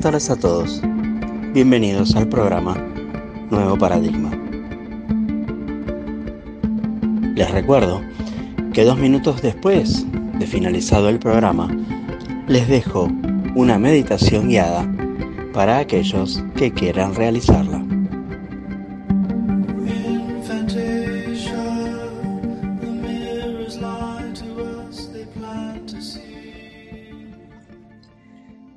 [0.00, 0.80] Buenas tardes a todos.
[1.52, 2.76] Bienvenidos al programa
[3.50, 4.30] Nuevo Paradigma.
[7.34, 8.00] Les recuerdo
[8.72, 10.06] que dos minutos después
[10.38, 11.76] de finalizado el programa,
[12.46, 13.10] les dejo
[13.56, 14.88] una meditación guiada
[15.52, 17.77] para aquellos que quieran realizarla.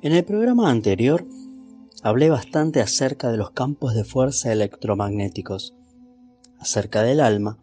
[0.02, 1.24] En el programa anterior
[2.02, 5.76] hablé bastante acerca de los campos de fuerza electromagnéticos,
[6.58, 7.62] acerca del alma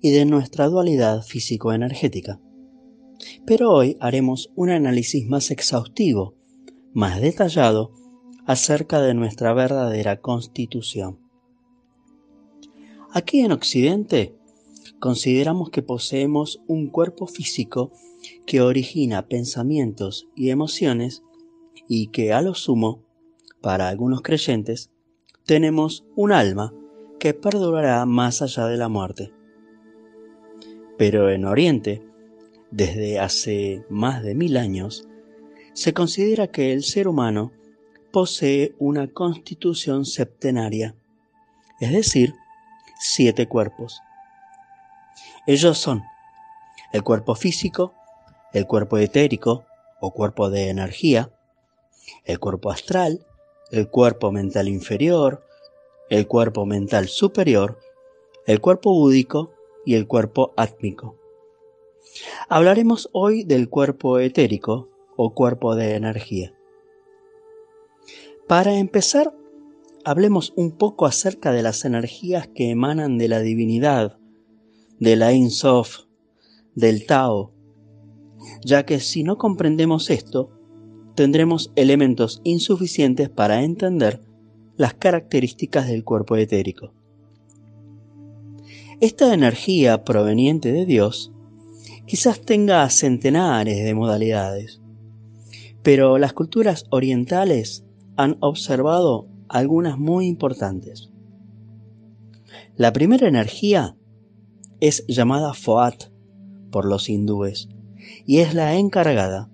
[0.00, 2.40] y de nuestra dualidad físico-energética.
[3.44, 6.36] Pero hoy haremos un análisis más exhaustivo,
[6.92, 7.90] más detallado,
[8.46, 11.18] acerca de nuestra verdadera constitución.
[13.10, 14.36] Aquí en Occidente
[15.00, 17.90] consideramos que poseemos un cuerpo físico
[18.46, 21.24] que origina pensamientos y emociones
[21.88, 23.02] y que a lo sumo,
[23.60, 24.90] para algunos creyentes,
[25.44, 26.72] tenemos un alma
[27.18, 29.32] que perdurará más allá de la muerte.
[30.98, 32.02] Pero en Oriente,
[32.70, 35.08] desde hace más de mil años,
[35.72, 37.52] se considera que el ser humano
[38.12, 40.94] posee una constitución septenaria,
[41.80, 42.34] es decir,
[43.00, 44.00] siete cuerpos.
[45.46, 46.02] Ellos son
[46.92, 47.92] el cuerpo físico,
[48.52, 49.64] el cuerpo etérico
[50.00, 51.32] o cuerpo de energía,
[52.24, 53.26] el cuerpo astral,
[53.70, 55.44] el cuerpo mental inferior,
[56.08, 57.78] el cuerpo mental superior,
[58.46, 59.52] el cuerpo búdico
[59.84, 61.16] y el cuerpo átmico.
[62.48, 66.54] Hablaremos hoy del cuerpo etérico o cuerpo de energía.
[68.46, 69.34] Para empezar,
[70.04, 74.18] hablemos un poco acerca de las energías que emanan de la divinidad,
[75.00, 76.04] de la In Sof,
[76.74, 77.52] del Tao,
[78.64, 80.53] ya que si no comprendemos esto,
[81.14, 84.22] tendremos elementos insuficientes para entender
[84.76, 86.92] las características del cuerpo etérico.
[89.00, 91.32] Esta energía proveniente de Dios
[92.06, 94.80] quizás tenga centenares de modalidades,
[95.82, 97.84] pero las culturas orientales
[98.16, 101.10] han observado algunas muy importantes.
[102.76, 103.96] La primera energía
[104.80, 106.04] es llamada Foat
[106.70, 107.68] por los hindúes
[108.26, 109.50] y es la encargada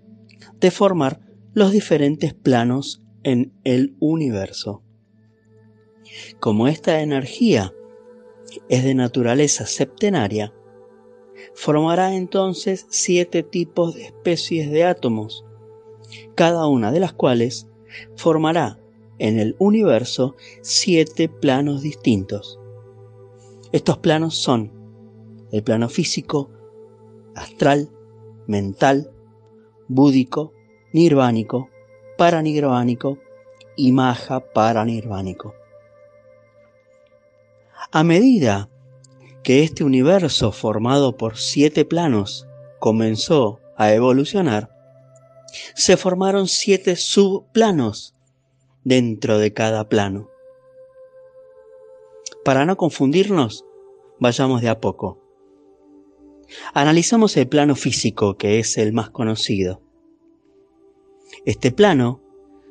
[0.59, 1.20] de formar
[1.53, 4.83] los diferentes planos en el universo.
[6.38, 7.75] Como esta energía
[8.69, 10.53] es de naturaleza septenaria,
[11.55, 15.44] formará entonces siete tipos de especies de átomos,
[16.34, 17.69] cada una de las cuales
[18.17, 18.78] formará
[19.19, 22.59] en el universo siete planos distintos.
[23.72, 24.72] Estos planos son
[25.53, 26.50] el plano físico,
[27.34, 27.91] astral,
[28.47, 29.11] mental,
[29.88, 30.53] búdico,
[30.93, 31.71] nirvánico,
[32.17, 33.19] paranirvánico
[33.77, 35.55] y maja paranirvánico.
[37.93, 38.69] A medida
[39.43, 42.47] que este universo formado por siete planos
[42.79, 44.71] comenzó a evolucionar,
[45.75, 48.15] se formaron siete subplanos
[48.84, 50.29] dentro de cada plano.
[52.45, 53.65] Para no confundirnos,
[54.19, 55.19] vayamos de a poco.
[56.75, 59.83] Analizamos el plano físico, que es el más conocido.
[61.45, 62.21] Este plano,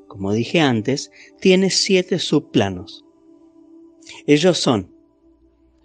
[0.08, 3.06] como dije antes, tiene siete subplanos.
[4.26, 4.94] Ellos son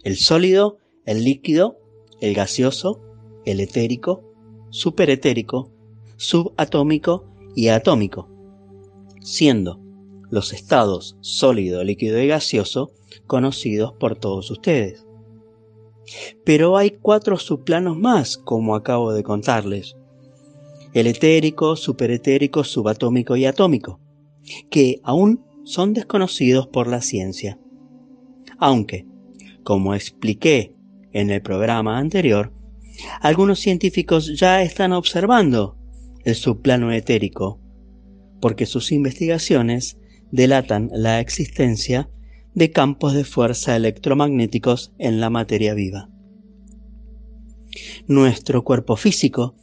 [0.03, 1.79] el sólido, el líquido,
[2.21, 3.01] el gaseoso,
[3.45, 4.23] el etérico,
[4.69, 5.71] superetérico,
[6.17, 7.25] subatómico
[7.55, 8.29] y atómico,
[9.21, 9.79] siendo
[10.29, 12.91] los estados sólido, líquido y gaseoso
[13.27, 15.05] conocidos por todos ustedes.
[16.43, 19.95] Pero hay cuatro subplanos más, como acabo de contarles,
[20.95, 23.99] el etérico, superetérico, subatómico y atómico,
[24.69, 27.59] que aún son desconocidos por la ciencia.
[28.59, 29.05] Aunque,
[29.63, 30.73] como expliqué
[31.11, 32.53] en el programa anterior,
[33.19, 35.77] algunos científicos ya están observando
[36.23, 37.59] el subplano etérico,
[38.39, 39.97] porque sus investigaciones
[40.31, 42.09] delatan la existencia
[42.53, 46.09] de campos de fuerza electromagnéticos en la materia viva.
[48.07, 49.55] Nuestro cuerpo físico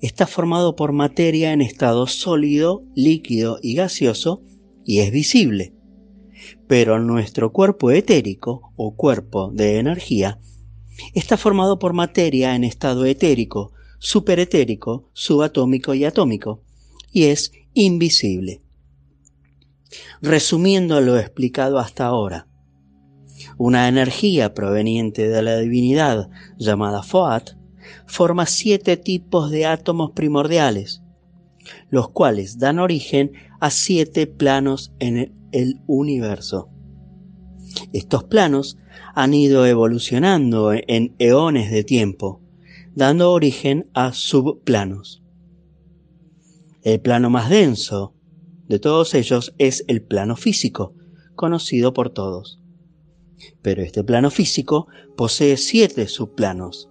[0.00, 4.42] está formado por materia en estado sólido, líquido y gaseoso
[4.84, 5.74] y es visible.
[6.66, 10.38] Pero nuestro cuerpo etérico o cuerpo de energía
[11.14, 16.62] está formado por materia en estado etérico, superetérico, subatómico y atómico
[17.12, 18.62] y es invisible.
[20.20, 22.46] Resumiendo lo explicado hasta ahora,
[23.56, 27.57] una energía proveniente de la divinidad llamada Foat
[28.06, 31.02] forma siete tipos de átomos primordiales,
[31.90, 36.70] los cuales dan origen a siete planos en el universo.
[37.92, 38.78] Estos planos
[39.14, 42.40] han ido evolucionando en eones de tiempo,
[42.94, 45.22] dando origen a subplanos.
[46.82, 48.14] El plano más denso
[48.68, 50.94] de todos ellos es el plano físico,
[51.34, 52.60] conocido por todos.
[53.62, 56.88] Pero este plano físico posee siete subplanos,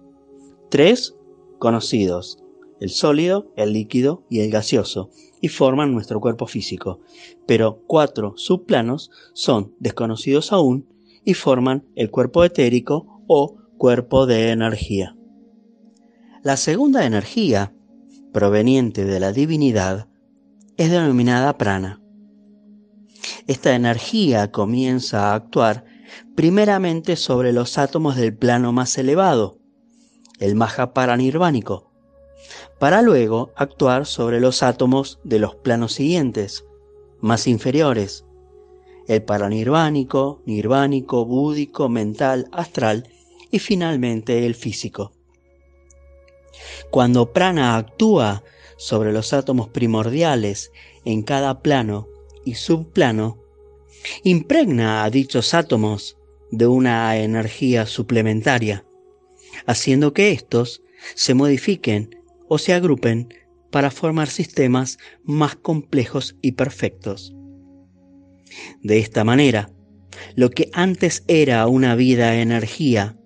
[0.68, 1.16] tres
[1.58, 2.42] conocidos,
[2.80, 5.10] el sólido, el líquido y el gaseoso,
[5.40, 7.00] y forman nuestro cuerpo físico,
[7.46, 10.86] pero cuatro subplanos son desconocidos aún
[11.24, 15.16] y forman el cuerpo etérico o cuerpo de energía.
[16.42, 17.74] La segunda energía,
[18.32, 20.08] proveniente de la divinidad,
[20.76, 22.00] es denominada prana.
[23.46, 25.84] Esta energía comienza a actuar
[26.34, 29.58] primeramente sobre los átomos del plano más elevado,
[30.38, 31.90] el Maha Paranirvánico,
[32.78, 36.64] para luego actuar sobre los átomos de los planos siguientes,
[37.20, 38.24] más inferiores,
[39.08, 43.08] el paranirvánico, nirvánico, búdico, mental, astral
[43.50, 45.12] y finalmente el físico.
[46.90, 48.44] Cuando prana actúa
[48.76, 50.72] sobre los átomos primordiales
[51.04, 52.08] en cada plano
[52.44, 53.38] y subplano,
[54.22, 56.16] impregna a dichos átomos
[56.50, 58.84] de una energía suplementaria,
[59.66, 60.82] haciendo que éstos
[61.14, 62.10] se modifiquen
[62.48, 63.28] o se agrupen
[63.70, 67.34] para formar sistemas más complejos y perfectos.
[68.82, 69.70] De esta manera,
[70.34, 73.16] lo que antes era una vida energía,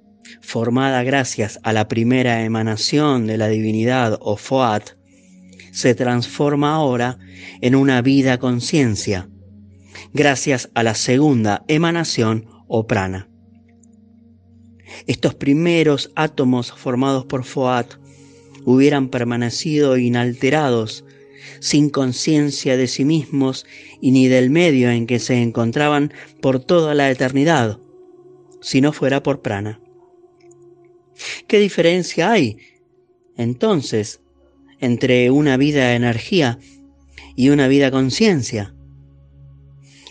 [0.40, 4.90] formada gracias a la primera emanación de la divinidad o Foat,
[5.72, 7.18] se transforma ahora
[7.60, 9.28] en una vida conciencia,
[10.12, 13.31] gracias a la segunda emanación o prana.
[15.06, 17.94] Estos primeros átomos formados por Foat
[18.64, 21.04] hubieran permanecido inalterados,
[21.60, 23.66] sin conciencia de sí mismos
[24.00, 27.78] y ni del medio en que se encontraban por toda la eternidad,
[28.60, 29.80] si no fuera por prana.
[31.46, 32.58] ¿Qué diferencia hay,
[33.36, 34.20] entonces,
[34.80, 36.58] entre una vida energía
[37.36, 38.74] y una vida conciencia?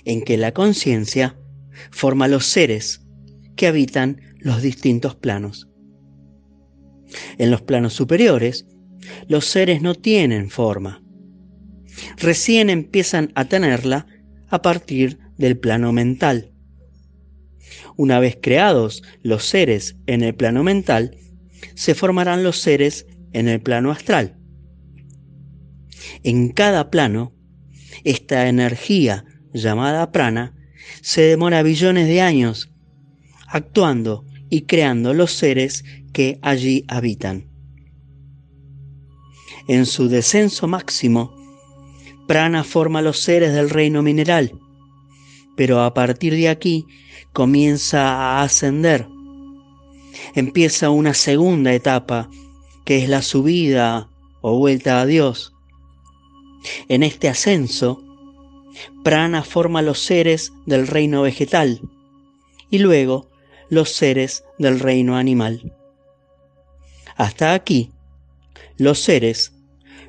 [0.06, 1.38] En que la conciencia
[1.92, 3.02] forma los seres
[3.56, 5.70] que habitan los distintos planos.
[7.38, 8.66] En los planos superiores,
[9.28, 11.04] los seres no tienen forma.
[12.18, 14.08] Recién empiezan a tenerla
[14.48, 16.52] a partir del plano mental.
[17.98, 21.18] Una vez creados los seres en el plano mental,
[21.76, 24.38] se formarán los seres en el plano astral.
[26.24, 27.34] En cada plano,
[28.04, 30.56] esta energía llamada prana
[31.02, 32.72] se demora billones de años
[33.48, 35.84] actuando y creando los seres
[36.14, 37.48] que allí habitan.
[39.68, 41.34] En su descenso máximo,
[42.28, 44.52] Prana forma los seres del reino mineral,
[45.56, 46.86] pero a partir de aquí
[47.34, 49.08] comienza a ascender.
[50.36, 52.30] Empieza una segunda etapa,
[52.84, 54.10] que es la subida
[54.42, 55.54] o vuelta a Dios.
[56.90, 58.04] En este ascenso,
[59.04, 61.82] Prana forma los seres del reino vegetal
[62.70, 63.31] y luego
[63.72, 65.74] los seres del reino animal.
[67.16, 67.94] Hasta aquí,
[68.78, 69.54] los seres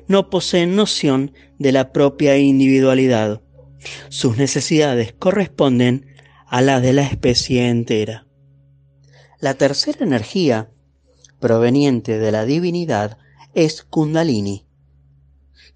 [0.09, 3.41] no poseen noción de la propia individualidad.
[4.09, 6.07] Sus necesidades corresponden
[6.45, 8.27] a las de la especie entera.
[9.39, 10.69] La tercera energía,
[11.39, 13.17] proveniente de la divinidad,
[13.53, 14.65] es Kundalini,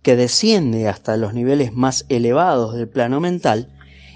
[0.01, 3.73] que desciende hasta los niveles más elevados del plano mental,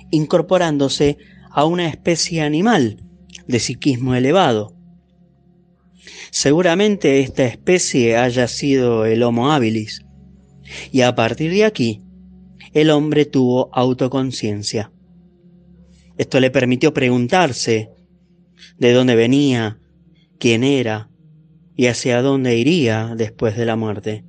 [0.09, 1.17] incorporándose
[1.49, 3.07] a una especie animal
[3.47, 4.75] de psiquismo elevado,
[6.31, 10.05] Seguramente esta especie haya sido el Homo habilis,
[10.91, 12.01] y a partir de aquí,
[12.73, 14.93] el hombre tuvo autoconciencia.
[16.17, 17.89] Esto le permitió preguntarse
[18.77, 19.79] de dónde venía,
[20.39, 21.09] quién era
[21.75, 24.23] y hacia dónde iría después de la muerte.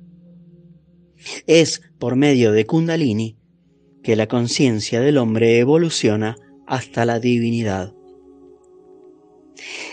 [1.47, 3.37] Es por medio de Kundalini
[4.03, 6.35] que la conciencia del hombre evoluciona
[6.67, 7.93] hasta la divinidad.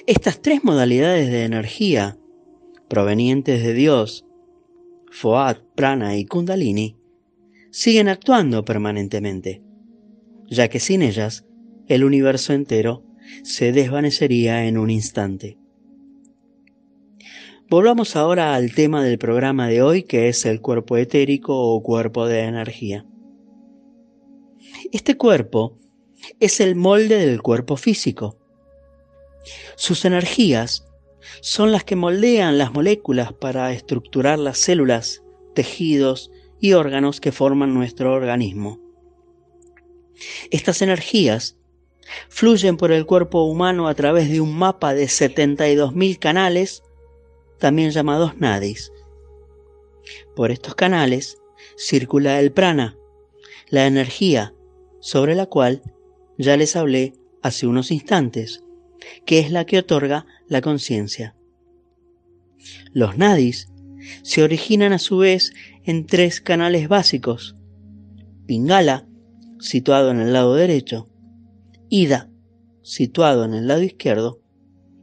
[0.07, 2.17] Estas tres modalidades de energía
[2.89, 4.27] provenientes de Dios,
[5.11, 6.97] Foat, Prana y Kundalini,
[7.71, 9.63] siguen actuando permanentemente,
[10.49, 11.47] ya que sin ellas
[11.87, 13.05] el universo entero
[13.45, 15.57] se desvanecería en un instante.
[17.69, 22.27] Volvamos ahora al tema del programa de hoy, que es el cuerpo etérico o cuerpo
[22.27, 23.07] de energía.
[24.91, 25.79] Este cuerpo
[26.41, 28.40] es el molde del cuerpo físico
[29.77, 30.87] sus energías
[31.41, 35.23] son las que moldean las moléculas para estructurar las células,
[35.55, 36.31] tejidos
[36.61, 38.81] y órganos que forman nuestro organismo.
[40.51, 41.57] Estas energías
[42.29, 46.83] fluyen por el cuerpo humano a través de un mapa de 72.000 canales,
[47.59, 48.93] también llamados nadis.
[50.35, 51.39] Por estos canales
[51.77, 52.97] circula el prana,
[53.69, 54.55] la energía
[55.01, 55.83] sobre la cual
[56.37, 58.63] ya les hablé hace unos instantes,
[59.27, 61.37] que es la que otorga la conciencia.
[62.93, 63.69] Los nadis
[64.23, 65.53] se originan a su vez
[65.85, 67.57] en tres canales básicos.
[68.47, 69.07] Pingala,
[69.59, 71.09] situado en el lado derecho,
[71.89, 72.31] Ida,
[72.83, 74.41] situado en el lado izquierdo,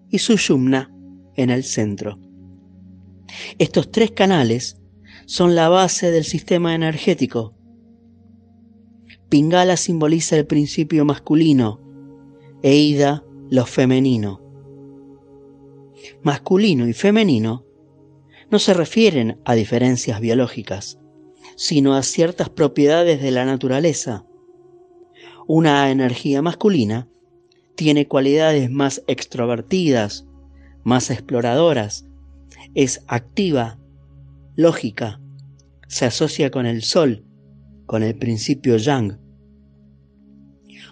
[0.09, 0.93] y Sushumna
[1.35, 2.19] en el centro.
[3.57, 4.77] Estos tres canales
[5.25, 7.55] son la base del sistema energético.
[9.29, 11.81] Pingala simboliza el principio masculino
[12.63, 14.41] e Ida lo femenino.
[16.21, 17.65] Masculino y femenino
[18.49, 20.99] no se refieren a diferencias biológicas,
[21.55, 24.25] sino a ciertas propiedades de la naturaleza.
[25.47, 27.09] Una energía masculina
[27.75, 30.25] tiene cualidades más extrovertidas,
[30.83, 32.07] más exploradoras,
[32.73, 33.79] es activa,
[34.55, 35.21] lógica,
[35.87, 37.25] se asocia con el sol,
[37.85, 39.19] con el principio yang.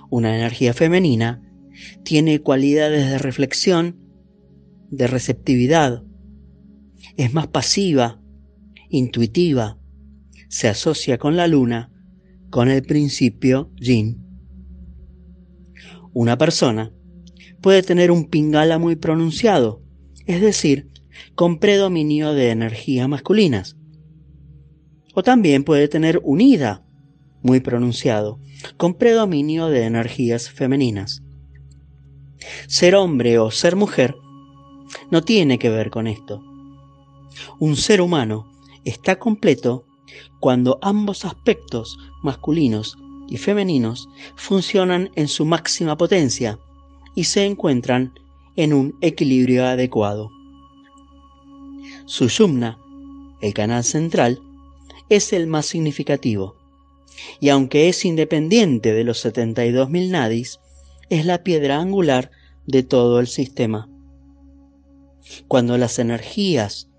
[0.10, 1.45] Una energía femenina
[2.04, 4.00] tiene cualidades de reflexión,
[4.90, 6.04] de receptividad,
[7.18, 8.22] es más pasiva,
[8.90, 9.80] intuitiva,
[10.50, 11.92] se asocia con la luna,
[12.50, 14.22] con el principio yin.
[16.14, 16.94] Una persona
[17.62, 19.84] puede tener un pingala muy pronunciado,
[20.26, 20.90] es decir,
[21.36, 23.76] con predominio de energías masculinas.
[25.14, 26.86] O también puede tener un ida
[27.42, 28.40] muy pronunciado,
[28.78, 31.25] con predominio de energías femeninas.
[32.68, 34.18] Ser hombre o ser mujer
[35.12, 36.44] no tiene que ver con esto.
[37.60, 38.52] Un ser humano
[38.84, 39.86] está completo
[40.40, 42.98] cuando ambos aspectos, masculinos
[43.28, 46.60] y femeninos, funcionan en su máxima potencia
[47.16, 48.14] y se encuentran
[48.56, 50.30] en un equilibrio adecuado.
[52.06, 52.78] Sushumna,
[53.42, 54.42] el canal central,
[55.10, 56.56] es el más significativo,
[57.40, 60.60] y aunque es independiente de los 72.000 nadis,
[61.10, 62.32] es la piedra angular
[62.66, 63.90] de todo el sistema.
[65.48, 66.90] Cuando las energías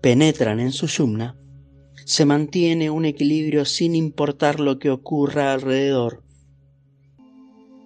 [0.00, 1.36] penetran en su yumna,
[2.04, 6.24] se mantiene un equilibrio sin importar lo que ocurra alrededor,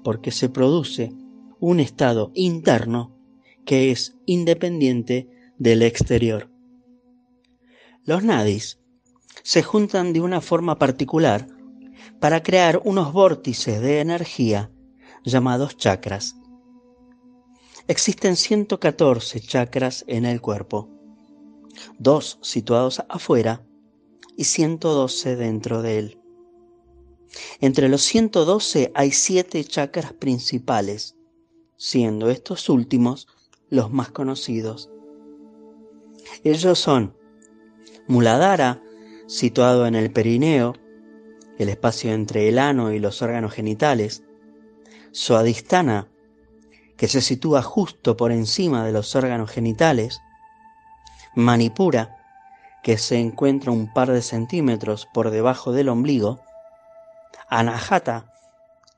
[0.03, 1.13] porque se produce
[1.61, 3.17] un estado interno
[3.65, 6.51] que es independiente del exterior.
[8.05, 8.79] Los nadis
[9.43, 11.49] se juntan de una forma particular
[12.21, 14.71] para crear unos vórtices de energía
[15.27, 16.35] llamados chakras.
[17.87, 20.97] Existen 114 chakras en el cuerpo
[21.99, 23.65] dos situados afuera
[24.37, 26.21] y 112 dentro de él.
[27.61, 31.17] Entre los 112 hay siete chakras principales,
[31.77, 33.29] siendo estos últimos
[33.69, 34.91] los más conocidos.
[36.45, 37.17] Ellos son
[38.09, 38.83] Muladhara,
[39.27, 40.75] situado en el perineo,
[41.59, 44.23] el espacio entre el ano y los órganos genitales,
[45.17, 46.09] Suadhisthana,
[46.99, 50.21] que se sitúa justo por encima de los órganos genitales,
[51.35, 52.19] Manipura,
[52.83, 56.41] que se encuentra un par de centímetros por debajo del ombligo,
[57.49, 58.31] Anahata,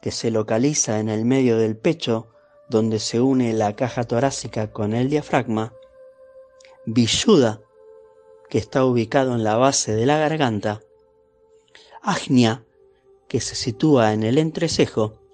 [0.00, 2.26] que se localiza en el medio del pecho
[2.68, 5.72] donde se une la caja torácica con el diafragma,
[6.84, 7.60] Vishuddha,
[8.50, 10.80] que está ubicado en la base de la garganta,
[12.02, 12.64] Agnya,
[13.28, 15.27] que se sitúa en el entrecejo,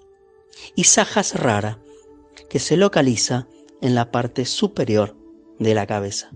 [0.74, 1.80] y Sahasrara,
[2.48, 3.48] que se localiza
[3.80, 5.16] en la parte superior
[5.58, 6.30] de la cabeza.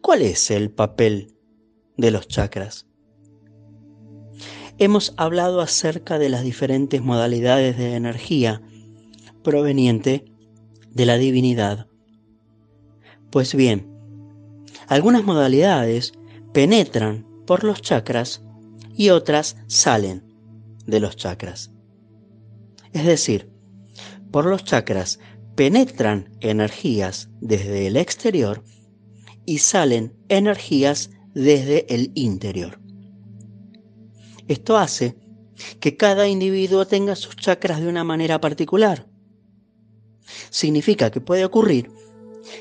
[0.00, 1.34] ¿Cuál es el papel
[1.96, 2.86] de los chakras?
[4.78, 8.62] Hemos hablado acerca de las diferentes modalidades de energía
[9.42, 10.24] proveniente
[10.90, 11.88] de la divinidad.
[13.30, 13.90] Pues bien,
[14.86, 16.12] algunas modalidades
[16.52, 18.42] penetran por los chakras
[18.94, 20.24] y otras salen
[20.86, 21.72] de los chakras.
[22.92, 23.50] Es decir,
[24.30, 25.18] por los chakras
[25.54, 28.62] penetran energías desde el exterior
[29.44, 32.80] y salen energías desde el interior.
[34.46, 35.16] Esto hace
[35.80, 39.08] que cada individuo tenga sus chakras de una manera particular.
[40.50, 41.90] Significa que puede ocurrir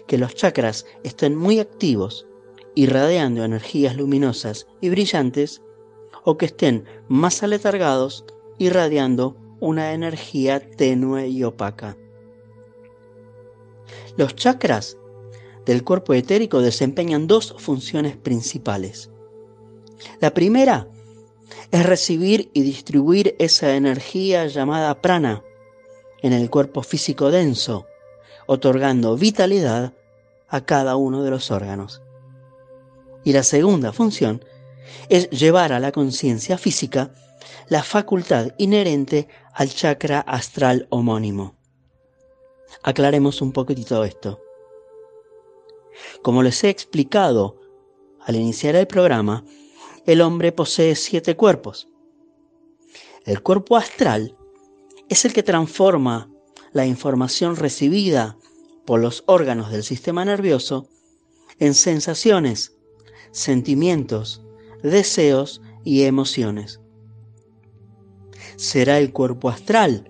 [0.07, 2.27] que los chakras estén muy activos,
[2.75, 5.61] irradiando energías luminosas y brillantes,
[6.23, 8.25] o que estén más aletargados,
[8.57, 11.97] irradiando una energía tenue y opaca.
[14.15, 14.97] Los chakras
[15.65, 19.09] del cuerpo etérico desempeñan dos funciones principales.
[20.21, 20.87] La primera
[21.71, 25.43] es recibir y distribuir esa energía llamada prana
[26.21, 27.85] en el cuerpo físico denso,
[28.45, 29.93] otorgando vitalidad
[30.47, 32.01] a cada uno de los órganos.
[33.23, 34.43] Y la segunda función
[35.09, 37.11] es llevar a la conciencia física
[37.67, 41.55] la facultad inherente al chakra astral homónimo.
[42.83, 44.39] Aclaremos un poquitito esto.
[46.21, 47.59] Como les he explicado
[48.21, 49.43] al iniciar el programa,
[50.05, 51.89] el hombre posee siete cuerpos.
[53.25, 54.37] El cuerpo astral
[55.09, 56.29] es el que transforma
[56.71, 58.37] la información recibida
[58.85, 60.87] por los órganos del sistema nervioso
[61.57, 62.77] en sensaciones,
[63.31, 64.43] sentimientos,
[64.83, 66.79] deseos y emociones.
[68.57, 70.09] Será el cuerpo astral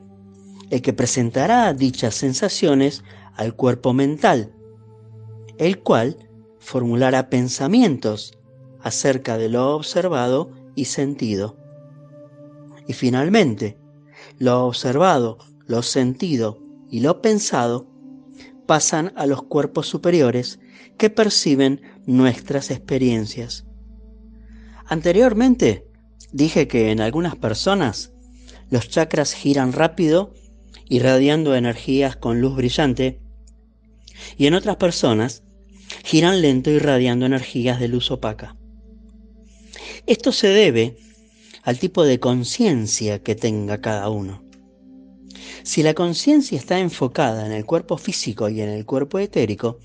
[0.69, 3.03] el que presentará dichas sensaciones
[3.35, 4.53] al cuerpo mental,
[5.57, 6.17] el cual
[6.57, 8.37] formulará pensamientos
[8.81, 11.57] acerca de lo observado y sentido.
[12.87, 13.77] Y finalmente,
[14.39, 17.85] lo observado, lo sentido y lo pensado
[18.65, 20.59] pasan a los cuerpos superiores
[20.97, 23.65] que perciben nuestras experiencias.
[24.85, 25.85] Anteriormente
[26.31, 28.13] dije que en algunas personas
[28.69, 30.33] los chakras giran rápido,
[30.89, 33.19] irradiando energías con luz brillante,
[34.37, 35.43] y en otras personas
[36.03, 38.55] giran lento, irradiando energías de luz opaca.
[40.05, 40.97] Esto se debe
[41.63, 44.43] al tipo de conciencia que tenga cada uno.
[45.63, 49.79] Si la conciencia está enfocada en el cuerpo físico y en el cuerpo etérico,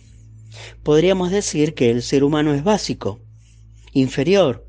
[0.82, 3.20] podríamos decir que el ser humano es básico,
[3.92, 4.68] inferior,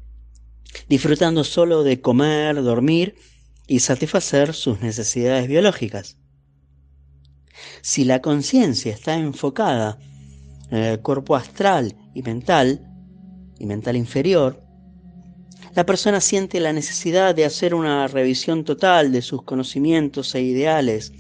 [0.90, 3.16] disfrutando solo de comer, dormir
[3.68, 6.18] y satisfacer sus necesidades biológicas.
[7.82, 9.98] Si la conciencia está enfocada
[10.70, 12.88] en el cuerpo astral y mental,
[13.60, 14.60] y mental inferior,
[15.76, 21.14] la persona siente la necesidad de hacer una revisión total de sus conocimientos e ideales,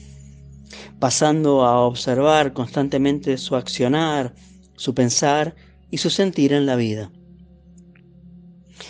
[0.99, 4.33] pasando a observar constantemente su accionar,
[4.75, 5.55] su pensar
[5.89, 7.11] y su sentir en la vida.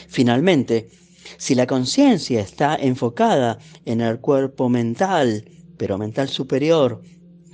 [0.08, 0.90] Finalmente,
[1.38, 5.46] si la conciencia está enfocada en el cuerpo mental,
[5.78, 7.02] pero mental superior,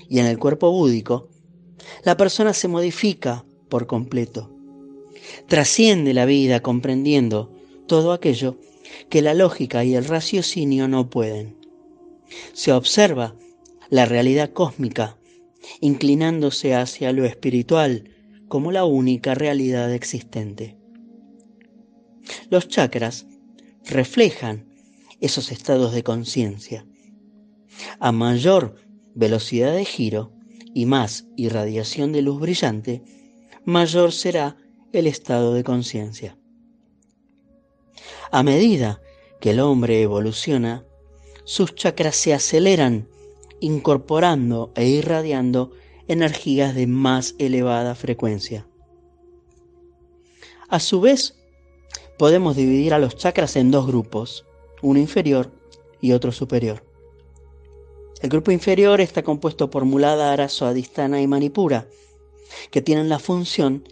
[0.08, 1.30] y en el cuerpo búdico,
[2.04, 4.52] la persona se modifica por completo.
[5.48, 7.54] Trasciende la vida comprendiendo
[7.88, 8.58] todo aquello
[9.10, 11.58] que la lógica y el raciocinio no pueden.
[12.54, 13.36] Se observa
[13.90, 15.18] la realidad cósmica,
[15.82, 18.10] inclinándose hacia lo espiritual
[18.48, 20.78] como la única realidad existente.
[22.50, 23.28] Los chakras
[23.90, 24.68] reflejan
[25.20, 26.86] esos estados de conciencia.
[28.00, 28.76] A mayor
[29.16, 30.32] velocidad de giro
[30.74, 33.04] y más irradiación de luz brillante,
[33.66, 34.58] mayor será
[34.94, 36.38] el estado de conciencia.
[38.32, 39.02] A medida
[39.40, 40.86] que el hombre evoluciona,
[41.44, 43.08] sus chakras se aceleran,
[43.60, 45.72] incorporando e irradiando
[46.08, 48.68] energías de más elevada frecuencia.
[50.68, 51.39] A su vez,
[52.20, 54.46] podemos dividir a los chakras en dos grupos,
[54.82, 55.54] uno inferior
[56.02, 56.84] y otro superior.
[58.22, 61.88] El grupo inferior está compuesto por Muladhara, Swadhisthana y Manipura,
[62.72, 63.86] que tienen la función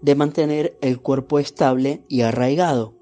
[0.00, 2.94] de mantener el cuerpo estable y arraigado.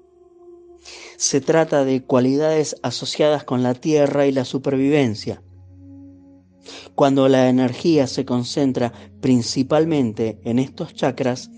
[1.15, 5.41] Se trata de cualidades asociadas con la tierra y la supervivencia.
[6.93, 8.91] Cuando la energía se concentra
[9.21, 11.49] principalmente en estos chakras,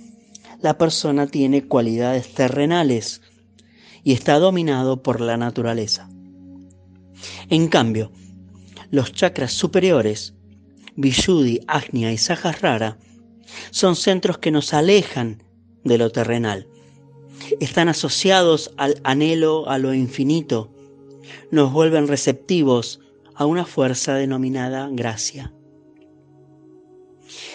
[0.61, 3.21] la persona tiene cualidades terrenales
[4.03, 6.09] y está dominado por la naturaleza.
[7.49, 8.11] En cambio,
[8.91, 10.33] los chakras superiores,
[10.95, 12.97] Vishuddhi, Agnya y Sahasrara,
[13.71, 15.43] son centros que nos alejan
[15.83, 16.67] de lo terrenal
[17.59, 20.71] están asociados al anhelo a lo infinito,
[21.51, 22.99] nos vuelven receptivos
[23.33, 25.53] a una fuerza denominada gracia.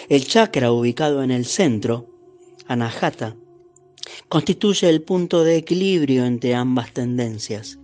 [0.09, 2.09] El chakra ubicado en el centro,
[2.67, 3.35] Anahata,
[4.29, 7.79] constituye el punto de equilibrio entre ambas tendencias.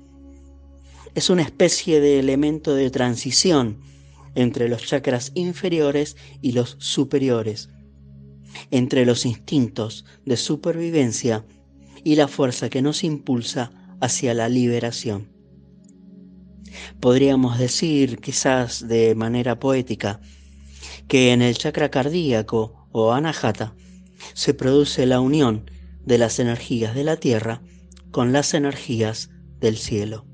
[1.16, 3.80] Es una especie de elemento de transición
[4.36, 7.70] entre los chakras inferiores y los superiores,
[8.72, 11.46] entre los instintos de supervivencia
[12.04, 15.30] y la fuerza que nos impulsa hacia la liberación.
[17.00, 20.22] Podríamos decir, quizás de manera poética,
[21.08, 23.76] que en el chakra cardíaco o anahata
[24.34, 25.70] se produce la unión
[26.04, 27.62] de las energías de la tierra
[28.12, 30.26] con las energías del cielo.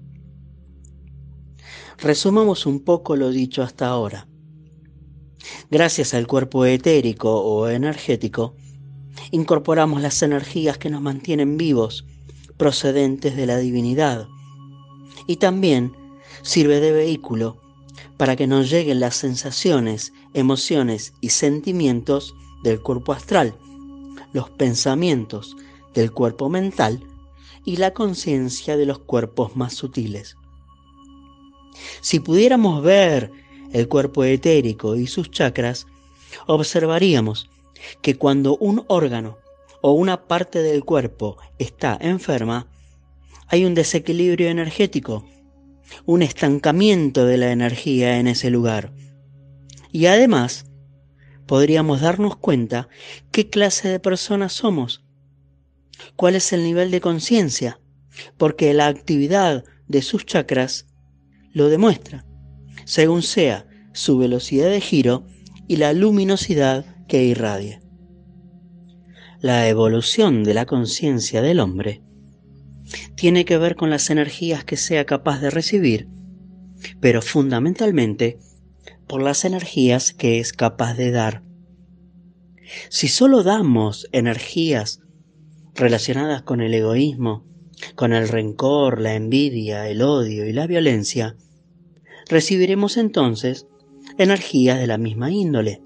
[1.97, 4.27] Resumamos un poco lo dicho hasta ahora.
[5.69, 8.55] Gracias al cuerpo etérico o energético,
[9.31, 12.05] incorporamos las energías que nos mantienen vivos
[12.57, 14.27] procedentes de la divinidad.
[15.27, 15.93] Y también
[16.41, 17.61] sirve de vehículo
[18.17, 23.55] para que nos lleguen las sensaciones, emociones y sentimientos del cuerpo astral,
[24.33, 25.55] los pensamientos
[25.93, 27.07] del cuerpo mental
[27.65, 30.35] y la conciencia de los cuerpos más sutiles.
[32.01, 33.31] Si pudiéramos ver
[33.71, 35.87] el cuerpo etérico y sus chakras,
[36.47, 37.49] observaríamos
[38.01, 39.37] que cuando un órgano
[39.81, 42.67] o una parte del cuerpo está enferma,
[43.47, 45.25] hay un desequilibrio energético,
[46.05, 48.91] un estancamiento de la energía en ese lugar.
[49.91, 50.65] Y además,
[51.45, 52.87] podríamos darnos cuenta
[53.31, 55.03] qué clase de personas somos,
[56.15, 57.79] cuál es el nivel de conciencia,
[58.37, 60.87] porque la actividad de sus chakras
[61.51, 62.25] lo demuestra,
[62.85, 65.25] según sea su velocidad de giro
[65.67, 67.81] y la luminosidad que irradia.
[69.39, 72.01] La evolución de la conciencia del hombre
[73.15, 76.07] tiene que ver con las energías que sea capaz de recibir,
[76.99, 78.39] pero fundamentalmente
[79.07, 81.43] por las energías que es capaz de dar.
[82.89, 85.01] Si solo damos energías
[85.75, 87.45] relacionadas con el egoísmo,
[87.95, 91.35] con el rencor, la envidia, el odio y la violencia,
[92.29, 93.67] recibiremos entonces
[94.17, 95.81] energías de la misma índole.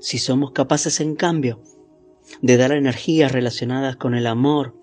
[0.00, 1.62] Si somos capaces, en cambio,
[2.42, 4.76] de dar energías relacionadas con el amor,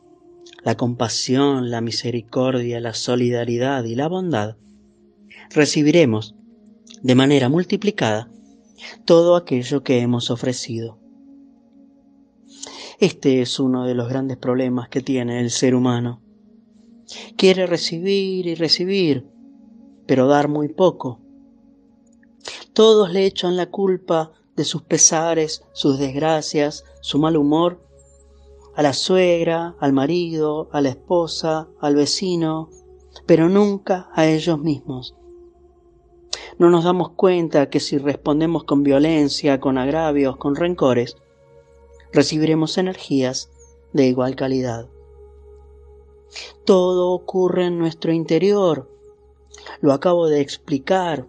[0.63, 4.57] la compasión, la misericordia, la solidaridad y la bondad,
[5.49, 6.35] recibiremos
[7.01, 8.29] de manera multiplicada
[9.05, 10.99] todo aquello que hemos ofrecido.
[12.99, 16.21] Este es uno de los grandes problemas que tiene el ser humano.
[17.37, 19.27] Quiere recibir y recibir,
[20.05, 21.21] pero dar muy poco.
[22.73, 27.83] Todos le echan la culpa de sus pesares, sus desgracias, su mal humor,
[28.75, 32.69] a la suegra, al marido, a la esposa, al vecino,
[33.25, 35.15] pero nunca a ellos mismos.
[36.59, 41.17] No nos damos cuenta que si respondemos con violencia, con agravios, con rencores,
[42.11, 43.51] recibiremos energías
[43.93, 44.87] de igual calidad.
[46.65, 48.89] Todo ocurre en nuestro interior.
[49.81, 51.27] Lo acabo de explicar.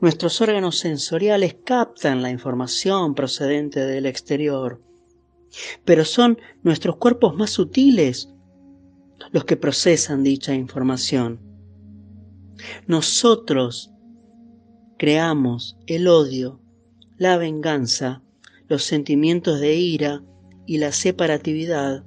[0.00, 4.80] Nuestros órganos sensoriales captan la información procedente del exterior,
[5.84, 8.32] pero son nuestros cuerpos más sutiles
[9.32, 11.47] los que procesan dicha información.
[12.86, 13.92] Nosotros
[14.98, 16.60] creamos el odio,
[17.16, 18.22] la venganza,
[18.68, 20.22] los sentimientos de ira
[20.66, 22.04] y la separatividad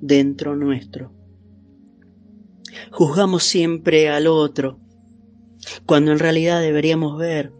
[0.00, 1.12] dentro nuestro.
[2.92, 4.78] Juzgamos siempre al otro,
[5.86, 7.52] cuando en realidad deberíamos ver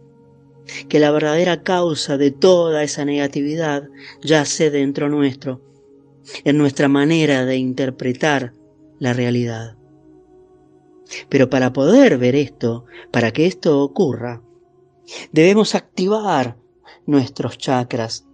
[0.89, 3.87] que la verdadera causa de toda esa negatividad
[4.21, 5.61] yace dentro nuestro,
[6.43, 8.53] en nuestra manera de interpretar
[8.99, 9.74] la realidad.
[11.29, 14.41] Pero para poder ver esto, para que esto ocurra,
[15.31, 16.57] debemos activar
[17.05, 18.25] nuestros chakras,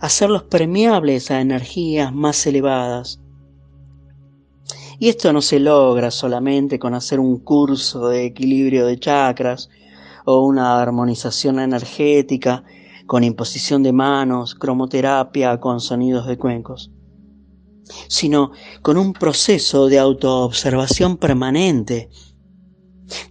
[0.00, 3.20] hacerlos permeables a energías más elevadas.
[4.98, 9.70] Y esto no se logra solamente con hacer un curso de equilibrio de chakras
[10.24, 12.64] o una armonización energética
[13.06, 16.90] con imposición de manos, cromoterapia con sonidos de cuencos
[18.08, 22.08] sino con un proceso de autoobservación permanente,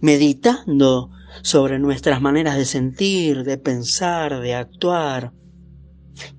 [0.00, 1.10] meditando
[1.42, 5.32] sobre nuestras maneras de sentir, de pensar, de actuar,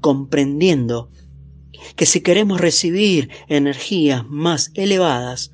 [0.02, 1.10] comprendiendo
[1.96, 5.54] que si queremos recibir energías más elevadas,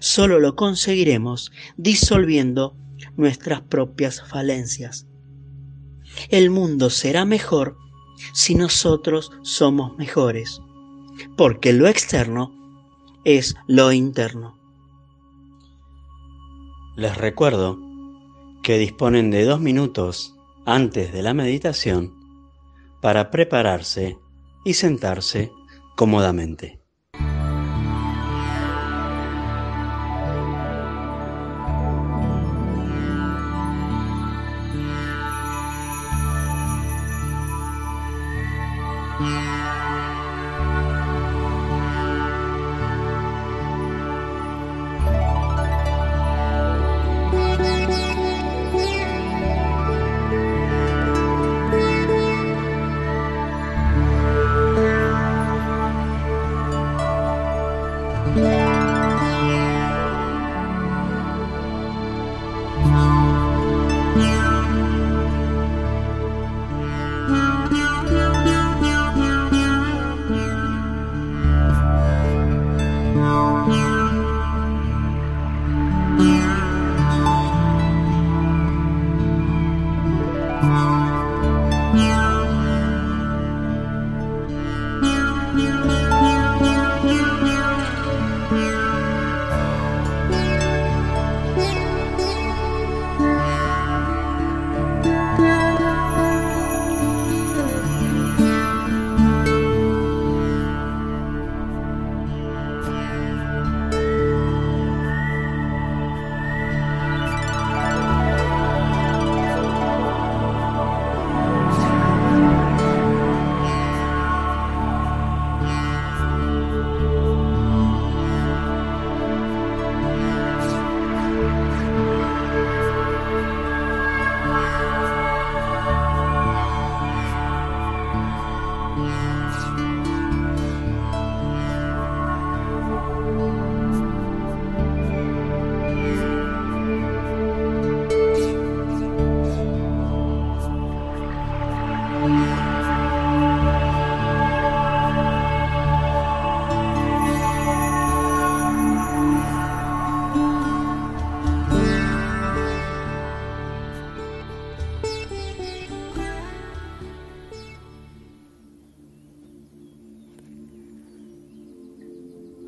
[0.00, 2.76] solo lo conseguiremos disolviendo
[3.16, 5.06] nuestras propias falencias.
[6.28, 7.76] El mundo será mejor
[8.32, 10.60] si nosotros somos mejores
[11.36, 12.52] porque lo externo
[13.24, 14.58] es lo interno.
[16.96, 17.78] Les recuerdo
[18.62, 22.14] que disponen de dos minutos antes de la meditación
[23.00, 24.16] para prepararse
[24.64, 25.52] y sentarse
[25.96, 26.83] cómodamente.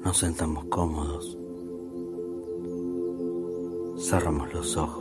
[0.06, 1.36] Nos sentamos cómodos.
[3.98, 4.95] Cerramos los ojos.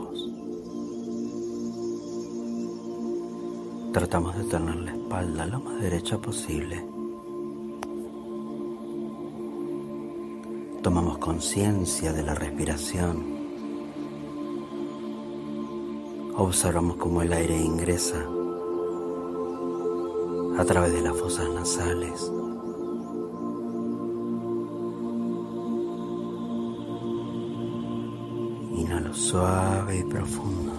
[3.96, 6.84] Tratamos de tener la espalda lo más derecha posible.
[10.82, 13.24] Tomamos conciencia de la respiración.
[16.36, 18.22] Observamos cómo el aire ingresa
[20.58, 22.30] a través de las fosas nasales.
[28.76, 30.75] Inhalo suave y profundo.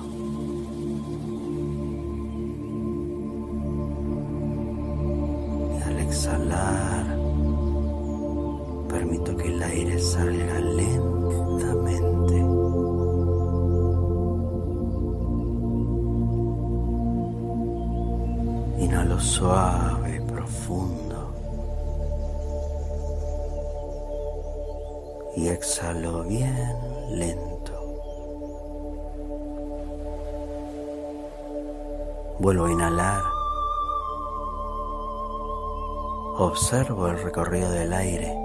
[32.78, 33.24] Inhalar.
[36.38, 38.38] Observo el recorrido del aire.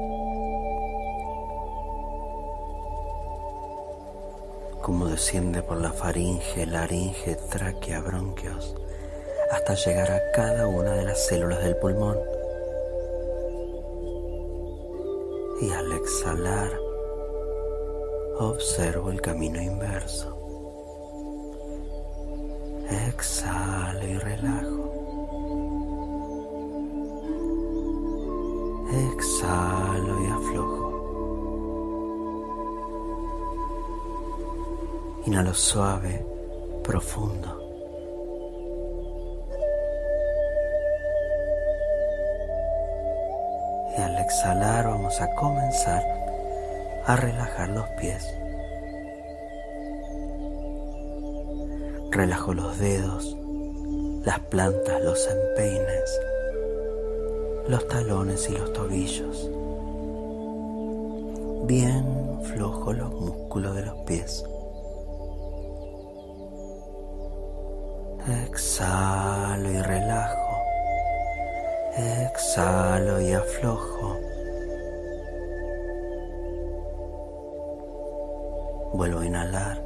[4.80, 8.74] Cómo desciende por la faringe, laringe, tráquea, bronquios,
[9.52, 12.16] hasta llegar a cada una de las células del pulmón.
[15.60, 16.70] Y al exhalar,
[18.38, 20.41] observo el camino inverso.
[23.14, 24.84] Exhalo y relajo.
[29.12, 30.86] Exhalo y aflojo.
[35.26, 36.24] Inhalo suave,
[36.82, 37.50] profundo.
[43.96, 46.02] Y al exhalar vamos a comenzar
[47.04, 48.41] a relajar los pies.
[52.12, 53.36] Relajo los dedos,
[54.22, 56.20] las plantas, los empeines,
[57.68, 59.50] los talones y los tobillos.
[61.66, 62.04] Bien
[62.44, 64.44] flojo los músculos de los pies.
[68.44, 70.58] Exhalo y relajo.
[71.96, 74.20] Exhalo y aflojo.
[78.92, 79.82] Vuelvo a inhalar.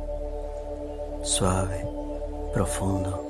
[1.23, 1.66] Suave,
[2.67, 3.23] profundo.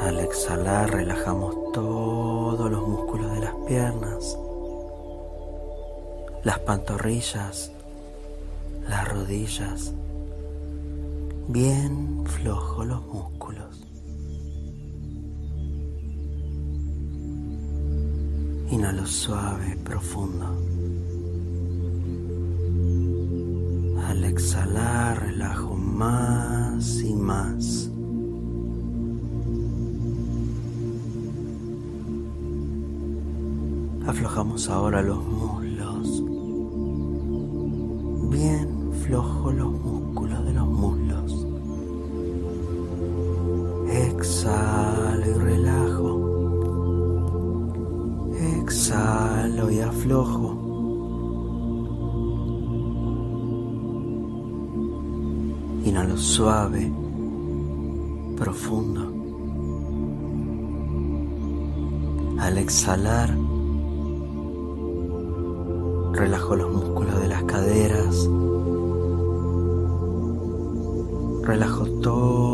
[0.00, 4.36] Al exhalar relajamos todos los músculos de las piernas,
[6.42, 7.70] las pantorrillas,
[8.88, 9.92] las rodillas,
[11.48, 13.84] bien flojo los músculos.
[18.68, 20.75] Inhalo suave, profundo.
[24.36, 27.90] Exhalar relajo más y más.
[34.06, 36.22] Aflojamos ahora los muslos.
[38.30, 41.46] Bien flojo los músculos de los muslos.
[43.88, 46.10] Exhalo y relajo.
[48.60, 50.65] Exhalo y aflojo.
[56.16, 56.90] Suave,
[58.38, 59.12] profundo.
[62.40, 63.36] Al exhalar,
[66.12, 68.28] relajo los músculos de las caderas.
[71.42, 72.45] Relajo toda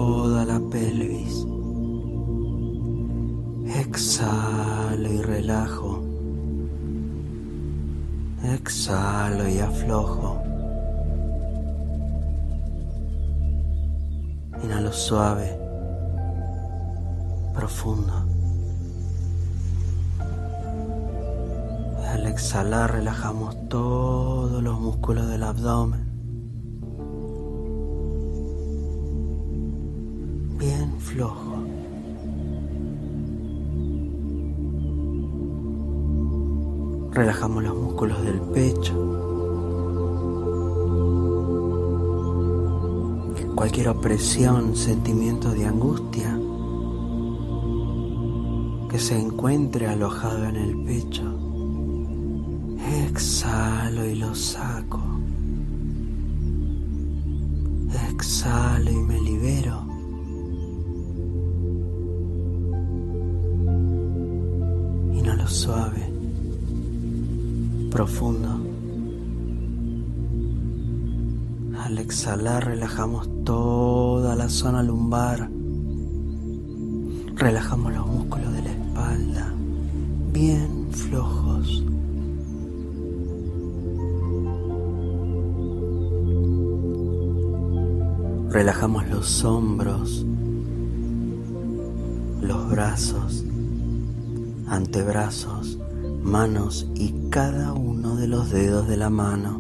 [25.02, 26.00] músculos del abdomen.
[30.60, 31.64] Bien flojo.
[37.10, 38.94] Relajamos los músculos del pecho.
[43.56, 46.38] Cualquier opresión, sentimiento de angustia
[48.88, 51.41] que se encuentre alojado en el pecho.
[53.12, 55.03] Exhalo y lo saco.
[58.09, 59.85] Exhalo y me libero.
[65.12, 66.11] Inhalo suave.
[67.90, 68.48] profundo.
[71.85, 75.51] Al exhalar relajamos toda la zona lumbar.
[77.37, 79.53] Relajamos los músculos de la espalda,
[80.33, 81.85] bien flojos.
[88.52, 90.26] Relajamos los hombros,
[92.42, 93.46] los brazos,
[94.66, 95.78] antebrazos,
[96.22, 99.58] manos y cada uno de los dedos de la mano.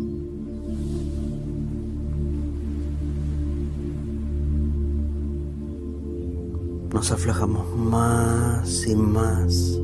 [6.92, 9.78] Nos aflojamos más y más.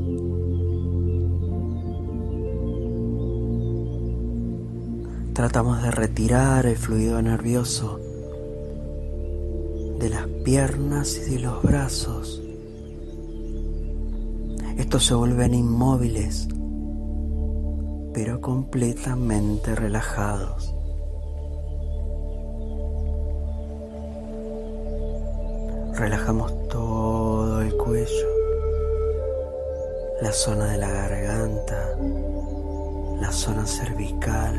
[5.33, 8.01] Tratamos de retirar el fluido nervioso
[9.99, 12.41] de las piernas y de los brazos.
[14.77, 16.47] Estos se vuelven inmóviles,
[18.15, 20.75] pero completamente relajados.
[25.95, 28.29] Relajamos todo el cuello,
[30.23, 31.97] la zona de la garganta,
[33.21, 34.57] la zona cervical,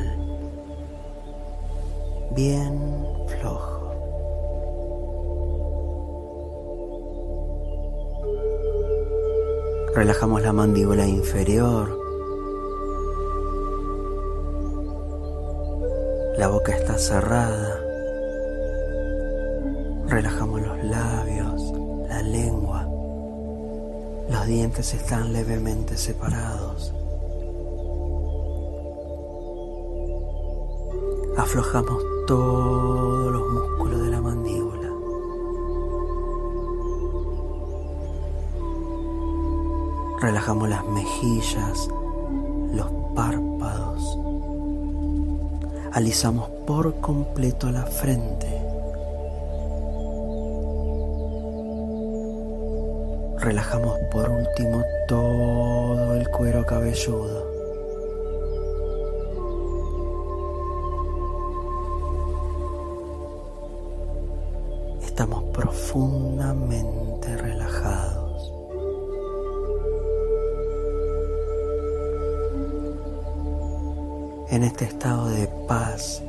[2.36, 2.78] bien
[3.28, 3.79] flojo.
[9.95, 11.99] Relajamos la mandíbula inferior.
[16.38, 17.82] La boca está cerrada.
[20.08, 21.73] Relajamos los labios,
[22.08, 22.88] la lengua.
[24.30, 26.93] Los dientes están levemente separados.
[31.36, 32.98] Aflojamos todos
[40.30, 41.89] Relajamos las mejillas,
[42.72, 44.20] los párpados.
[45.92, 48.48] Alisamos por completo la frente.
[53.39, 57.48] Relajamos por último todo el cuero cabelludo.
[74.60, 76.21] En este estado de paz,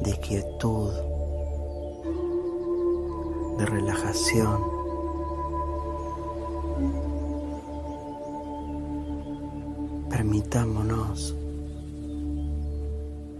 [0.00, 0.90] de quietud,
[3.58, 4.62] de relajación.
[10.08, 11.34] Permitámonos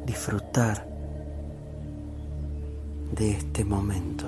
[0.04, 0.86] disfrutar
[3.12, 4.26] de este momento.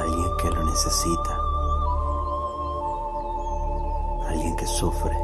[0.00, 1.38] Alguien que lo necesita,
[4.28, 5.16] alguien que sufre.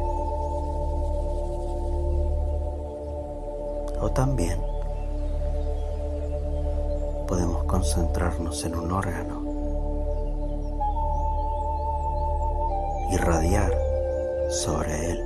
[4.01, 4.59] O también
[7.27, 9.41] podemos concentrarnos en un órgano,
[13.11, 13.71] irradiar
[14.49, 15.18] sobre él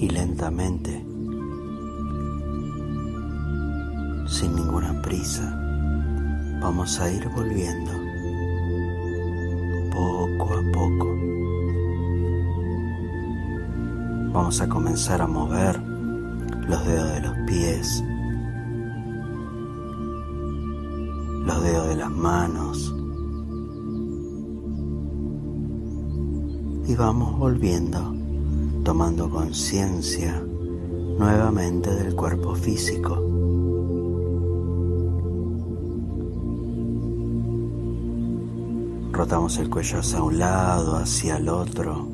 [0.00, 1.04] Y lentamente,
[4.26, 5.54] sin ninguna prisa,
[6.62, 7.92] vamos a ir volviendo
[9.92, 11.06] poco a poco.
[14.32, 15.78] Vamos a comenzar a mover
[16.66, 18.04] los dedos de los pies,
[21.44, 22.94] los dedos de las manos
[26.90, 28.09] y vamos volviendo,
[28.84, 30.42] tomando conciencia
[31.18, 33.16] nuevamente del cuerpo físico.
[39.12, 42.08] Rotamos el cuello hacia un lado, hacia el otro.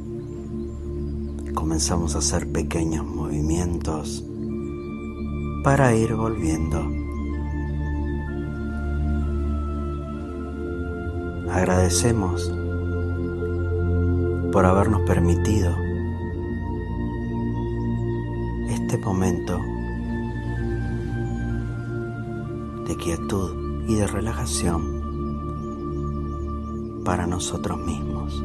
[1.54, 4.24] Comenzamos a hacer pequeños movimientos
[5.62, 6.80] para ir volviendo.
[11.52, 12.52] Agradecemos
[14.52, 15.85] por habernos permitido
[18.86, 19.60] este momento
[22.86, 25.02] de quietud y de relajación
[27.04, 28.40] para nosotros mismos.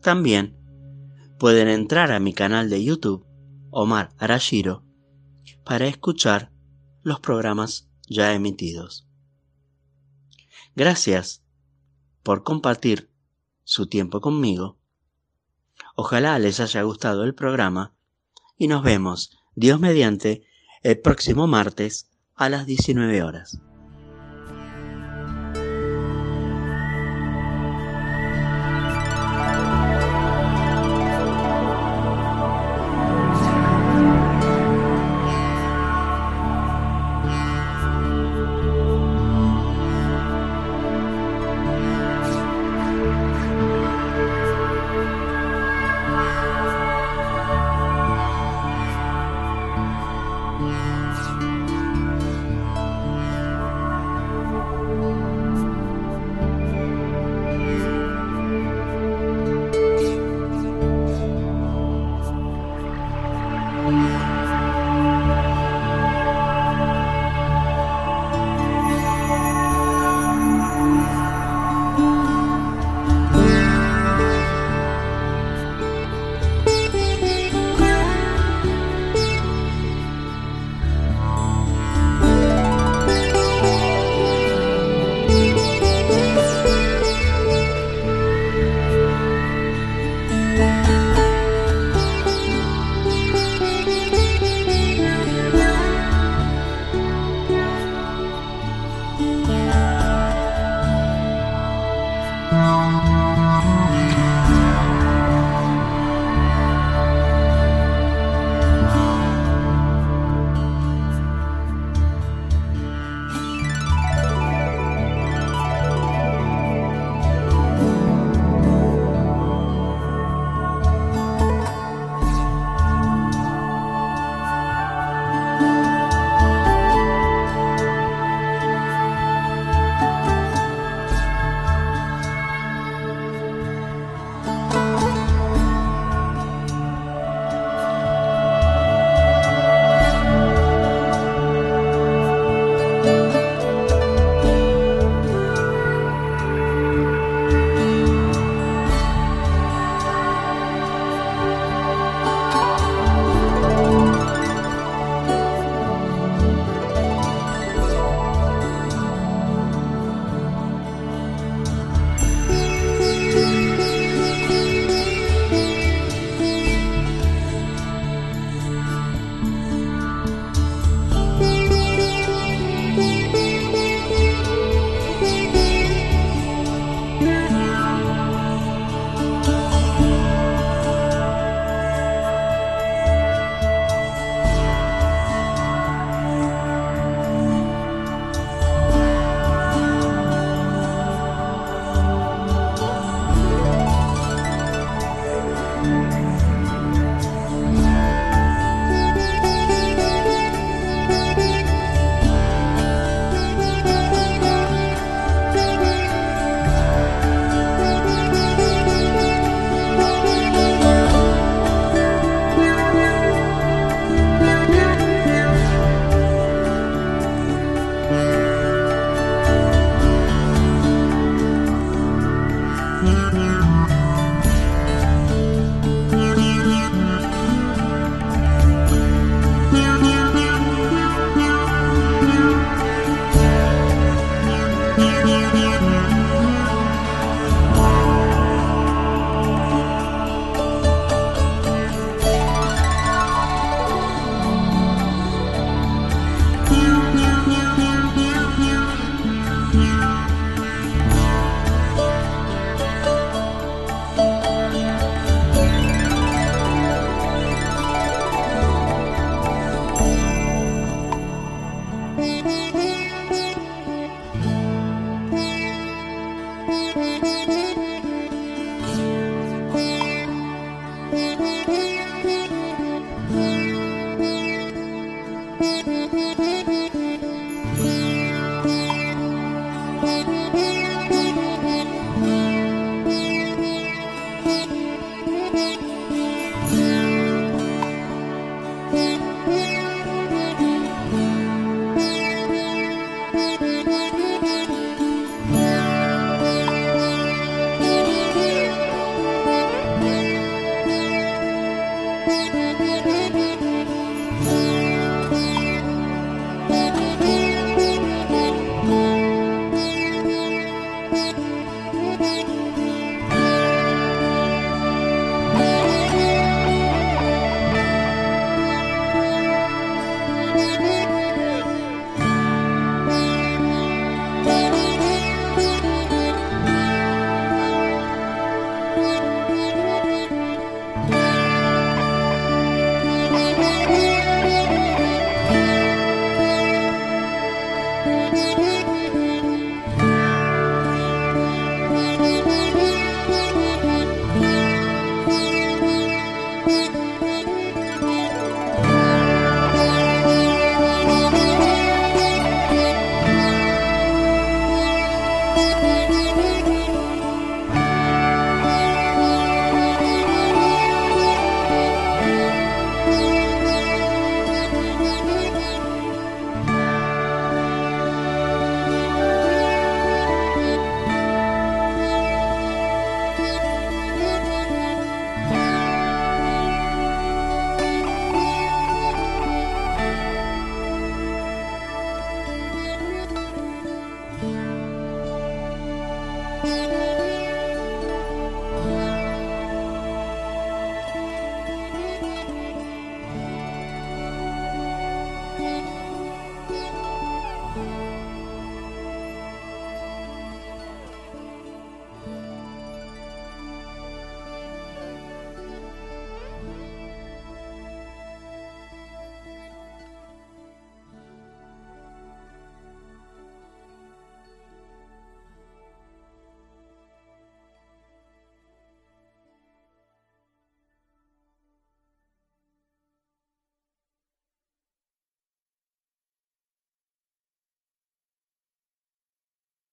[0.00, 0.56] También
[1.36, 3.26] pueden entrar a mi canal de YouTube,
[3.70, 4.84] Omar Arashiro,
[5.64, 6.52] para escuchar
[7.02, 9.08] los programas ya emitidos.
[10.76, 11.42] Gracias
[12.22, 13.10] por compartir
[13.64, 14.79] su tiempo conmigo
[15.94, 17.94] Ojalá les haya gustado el programa
[18.56, 20.44] y nos vemos, Dios mediante,
[20.82, 23.60] el próximo martes a las 19 horas.